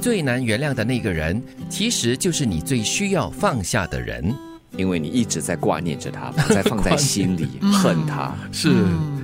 [0.00, 4.34] 最难原谅的那个人，其实就是你最需要放下的人。
[4.76, 7.48] 因为你一直在挂念着他，在放在心里，
[7.82, 8.32] 恨他。
[8.52, 8.72] 是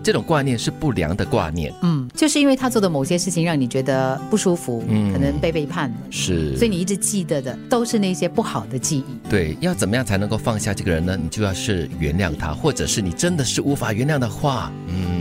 [0.02, 1.72] 这种挂念是不良的挂念。
[1.82, 9.30] 嗯，就是因为他做的某些事情让你觉得不舒服，嗯可能被背叛了，是，所以你一直记得的都是那些不好的记忆。
[9.30, 11.16] 对，要怎么样才能够放下这个人呢？
[11.16, 15.15] 你就要是原谅他，或者是你真的是无法原谅的话，嗯，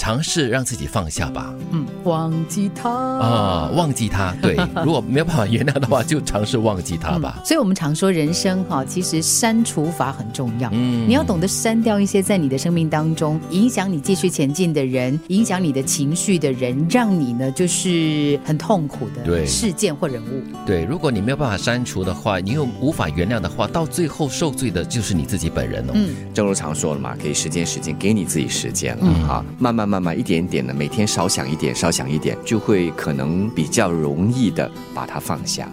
[0.00, 1.52] 尝试让自己放下吧。
[1.72, 4.34] 嗯，忘记他啊，忘记他。
[4.40, 7.38] 对，如果没有办法原谅的话，就尝试忘记他吧。
[7.44, 10.70] 所以我们常说人生哈，其实删除法很重要。
[10.72, 20.42] 嗯你要懂得删掉一些在你的生命当中影响你继续前进的人，影响你的情绪的人，让你呢就是很痛苦的对事件或人物。
[20.64, 25.92] 对，如果你没有办法删除的话，你又无法原谅的话，到最后受罪的就是你自己本人哦。
[25.92, 35.68] 嗯，正如常说了嘛，给时间时间，给你自己时间了嗯哈、慢慢慢慢一点点的，每天少想一点，少想一点，就会可能比较容易的把它放下。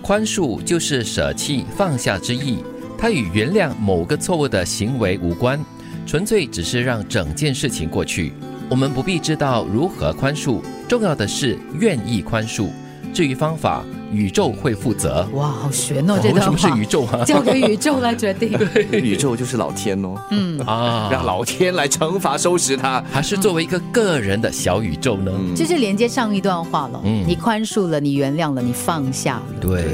[0.00, 2.58] 宽恕就是舍弃、放下之意，
[2.96, 5.58] 它与原谅某个错误的行为无关，
[6.06, 8.32] 纯粹只是让整件事情过去。
[8.70, 12.68] 我们不必知道如何宽恕，重要的是愿意宽恕。
[13.12, 15.28] 至于方法，宇宙会负责。
[15.32, 16.18] 哇，好悬哦！
[16.22, 17.24] 这为什么是段话宇宙啊？
[17.26, 18.56] 交给宇宙来决定。
[18.92, 23.04] 宇宙就是老天哦，嗯，啊，让老天来惩罚收拾他。
[23.10, 25.32] 还是作为一个个人的小宇宙呢？
[25.56, 27.00] 就连接上一段话了。
[27.04, 29.42] 嗯你宽恕了，你原谅了，你放下了。
[29.60, 29.86] 对，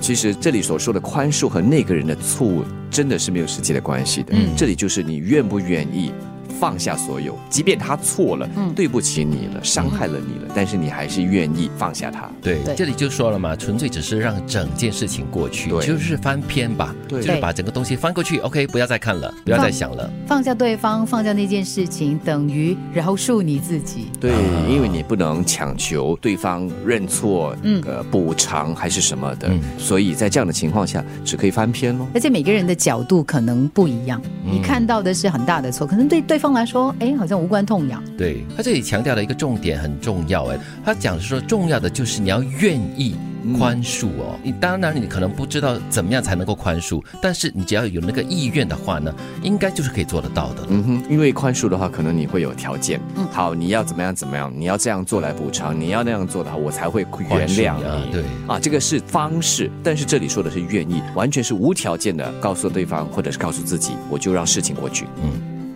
[0.00, 4.28] 其实这里所说的宽恕和那个人的错误真的是没有实际的关系的。
[4.32, 6.10] 嗯这里就是你愿不愿意
[6.58, 8.72] 放下所有，即便他错了，嗯。
[8.74, 12.30] 对不起你了，伤害了你了，但是你还是愿意放下他。
[12.42, 15.86] 对，这里就说了嘛，纯粹只是让整件事情过去，对。
[15.86, 17.22] 就是翻篇吧，对。
[17.22, 20.10] 就是把整个东西翻过去，OK，不要再看了，不要再想了。
[20.26, 24.06] 放下对方，放下那件事情，等于饶恕你自己。
[24.20, 24.32] 对，
[24.68, 27.82] 因为你不能强求对方认错、嗯。
[27.86, 29.60] 呃补偿还是什么的，嗯。
[29.78, 32.06] 所以在这样的情况下，只可以翻篇喽。
[32.14, 34.52] 而且每个人的角度可能不一样，嗯。
[34.52, 38.02] 你看到的是很大的错，可能对对方来说，哎，好像无关痛痒。
[38.16, 43.16] 对他这里强调的一个重点很重要哎，他讲说重要的就是你要愿意
[43.58, 44.38] 宽恕哦。
[44.42, 50.62] 你当然你可能不知道怎么样才能够宽恕，但是你只要有那个意愿的话呢，应该就是可以做得到的。
[50.68, 53.00] 嗯哼，因为宽恕的话，可能你会有条件。
[53.16, 58.12] 嗯好，你要怎么样怎么样，你要这样做来补偿，你要那样做的话，我才会原谅啊你。
[58.12, 65.06] 对啊，这个是方式，但是这里说的是愿意，完全是无条件的告诉对方，或者是告诉自己，我就让事情过去。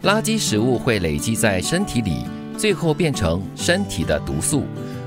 [0.03, 2.25] 垃圾食物会累积在身体里，
[2.56, 4.65] 最后变成身体的毒素。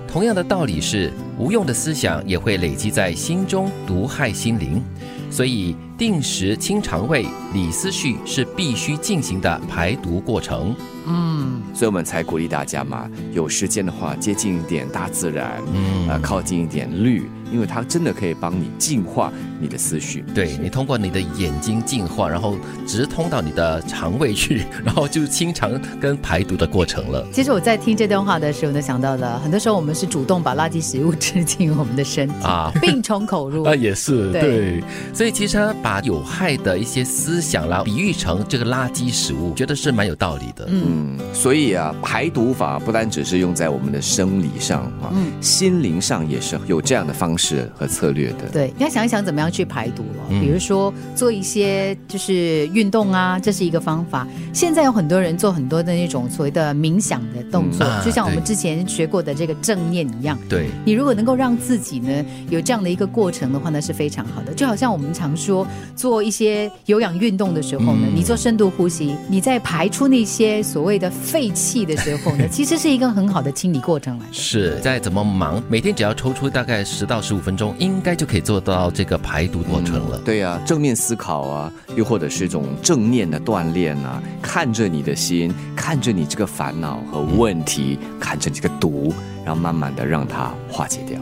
[0.07, 4.81] 同样的道理是，无用的思想也会累积在心中，毒害心灵。
[5.29, 10.75] 所以，定时清肠胃、理思绪是必须进行的排毒过程。
[11.07, 20.23] 嗯，所以我们才鼓励大家嘛，有时间的话接近一点大自然，嗯呃，靠近一点绿，因为它真的可以帮你净化你的思绪。
[20.35, 22.55] 对你通过你的眼睛净化，然后
[22.85, 27.25] 直通到你的肠胃去， 然后就清肠跟排毒的过程了。
[27.33, 33.63] 其实我在听这段话的时候呢，想到了很多时候我们是主动把垃圾食物 吃进我们的身体啊病从口入。
[33.63, 40.65] 啊，也是对所以其实他把有害的一些思想啦，比喻成这个垃圾食物，觉得是蛮有道理的。
[40.67, 48.49] 嗯嗯，所以啊，排毒法不单只是用在我们的生理上啊，嗯心灵上也是有这样的方式和策略的。
[48.51, 50.23] 对，你要想一想怎么样去排毒了。
[50.29, 54.27] 嗯比如说做一些就是运动啊，这是一个方法。
[54.51, 60.37] 现在有很多人做很多的那种所谓的冥想的动作，嗯啊就像我们之前学过的这个正念一样。
[60.49, 64.53] 对，你如果能够让自己呢有这样的一个过程的话呢，是非常好的。
[64.53, 65.65] 就好像我们常说
[65.95, 74.33] 做一些有氧运动的时候呢，嗯你做深度呼吸，你在排出那些所谓的废气的时候呢， 其实是一个很好的清理过程来的。
[74.33, 80.17] 是再怎么忙，每天只要抽出大概十到十五分钟，应该就可以做到这个排毒过程了。
[80.19, 89.13] 对啊，正面思考啊，又或者是一种正念的锻炼啊，看着你的心，看着你这个烦恼和问题，看着你这个毒，
[89.45, 91.19] 然后慢慢的让它化解掉。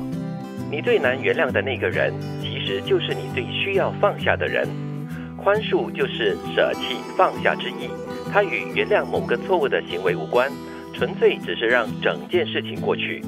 [0.69, 4.67] 你最难原谅的那个人，其实就是你最需要放下的人。
[5.37, 7.89] 宽恕就是舍弃、放下之意，
[8.31, 10.51] 它与原谅某个错误的行为无关，
[10.93, 13.23] 纯粹只是让整件事情过去。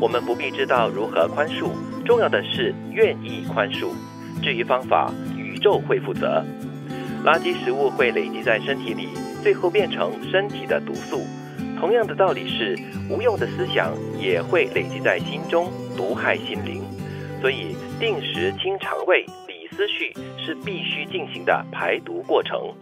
[0.00, 1.70] 我们不必知道如何宽恕，
[2.06, 3.88] 重要的是愿意宽恕。
[4.40, 6.44] 至于方法，宇宙会负责。
[7.24, 9.08] 垃圾食物会累积在身体里，
[9.42, 11.26] 最后变成身体的毒素。
[11.78, 12.76] 同样的道理是，
[13.08, 16.82] 无用的思想也会累积在心中，毒害心灵。
[17.40, 20.12] 所以，定时清肠胃、理思绪
[20.44, 22.74] 是必须进行的排毒过程。